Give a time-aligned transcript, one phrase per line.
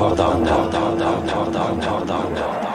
[0.00, 2.69] 当当当当当当当当当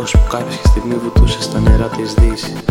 [0.00, 2.69] Ως που κάποια στιγμή βουτούσε στα νερά της Δύσης.